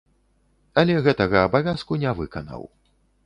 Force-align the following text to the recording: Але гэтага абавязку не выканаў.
Але 0.81 0.95
гэтага 1.07 1.37
абавязку 1.49 1.99
не 2.05 2.13
выканаў. 2.21 2.61